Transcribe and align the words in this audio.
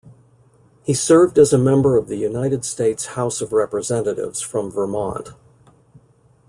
He 0.81 0.95
served 0.95 1.37
as 1.37 1.53
a 1.53 1.59
member 1.59 1.95
of 1.95 2.07
the 2.07 2.15
United 2.15 2.65
States 2.65 3.05
House 3.05 3.39
of 3.39 3.53
Representatives 3.53 4.41
from 4.41 4.71
Vermont. 4.71 5.33